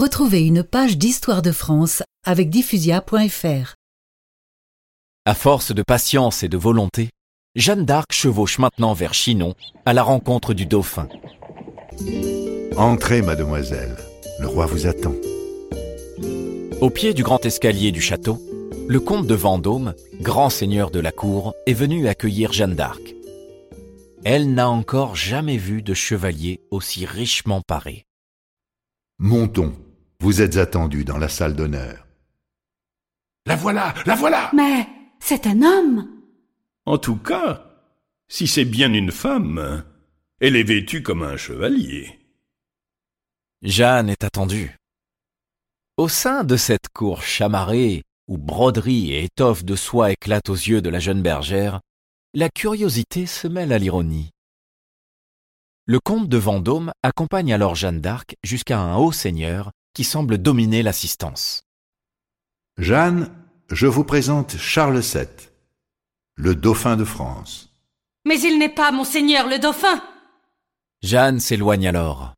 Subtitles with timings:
[0.00, 3.74] Retrouvez une page d'histoire de France avec diffusia.fr.
[5.26, 7.10] À force de patience et de volonté,
[7.54, 11.06] Jeanne d'Arc chevauche maintenant vers Chinon à la rencontre du dauphin.
[12.78, 13.94] Entrez, mademoiselle.
[14.38, 15.12] Le roi vous attend.
[16.80, 18.40] Au pied du grand escalier du château,
[18.88, 19.92] le comte de Vendôme,
[20.22, 23.14] grand seigneur de la cour, est venu accueillir Jeanne d'Arc.
[24.24, 28.06] Elle n'a encore jamais vu de chevalier aussi richement paré.
[29.18, 29.74] Montons.
[30.20, 32.06] Vous êtes attendu dans la salle d'honneur.
[33.46, 34.86] La voilà, la voilà Mais
[35.18, 36.06] c'est un homme
[36.84, 37.66] En tout cas,
[38.28, 39.82] si c'est bien une femme,
[40.38, 42.20] elle est vêtue comme un chevalier.
[43.62, 44.76] Jeanne est attendue.
[45.96, 50.82] Au sein de cette cour chamarrée, où broderie et étoffe de soie éclatent aux yeux
[50.82, 51.80] de la jeune bergère,
[52.34, 54.30] la curiosité se mêle à l'ironie.
[55.86, 60.82] Le comte de Vendôme accompagne alors Jeanne d'Arc jusqu'à un haut seigneur qui semble dominer
[60.82, 61.64] l'assistance.
[62.78, 63.30] Jeanne,
[63.70, 65.26] je vous présente Charles VII,
[66.36, 67.70] le dauphin de France.
[68.26, 70.02] Mais il n'est pas, monseigneur, le dauphin
[71.02, 72.34] Jeanne s'éloigne alors.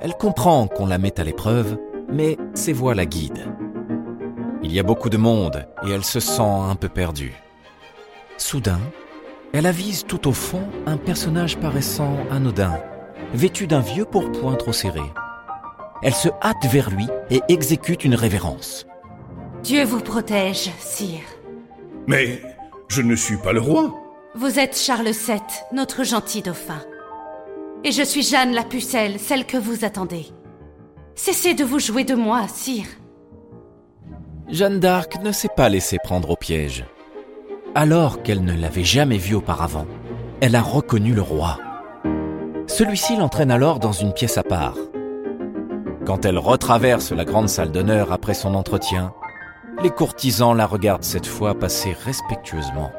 [0.00, 3.54] Elle comprend qu'on la met à l'épreuve, mais ses voix la guident.
[4.62, 7.34] Il y a beaucoup de monde et elle se sent un peu perdue.
[8.38, 8.80] Soudain,
[9.52, 12.80] elle avise tout au fond un personnage paraissant anodin,
[13.34, 15.02] vêtu d'un vieux pourpoint trop serré.
[16.02, 18.86] Elle se hâte vers lui et exécute une révérence.
[19.62, 21.20] Dieu vous protège, sire.
[22.06, 22.40] Mais
[22.88, 23.94] je ne suis pas le roi.
[24.34, 25.40] Vous êtes Charles VII,
[25.72, 26.80] notre gentil dauphin.
[27.84, 30.26] Et je suis Jeanne la pucelle, celle que vous attendez.
[31.14, 32.86] Cessez de vous jouer de moi, sire.
[34.48, 36.84] Jeanne d'Arc ne s'est pas laissée prendre au piège.
[37.74, 39.86] Alors qu'elle ne l'avait jamais vu auparavant,
[40.40, 41.58] elle a reconnu le roi.
[42.66, 44.76] Celui-ci l'entraîne alors dans une pièce à part.
[46.10, 49.14] Quand elle retraverse la grande salle d'honneur après son entretien,
[49.80, 52.90] les courtisans la regardent cette fois passer respectueusement.